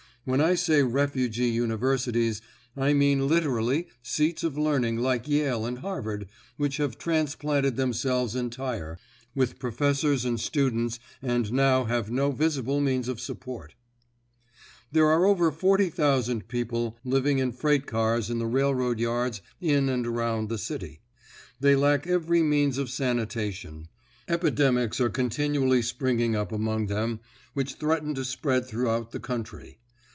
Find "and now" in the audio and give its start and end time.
11.23-11.85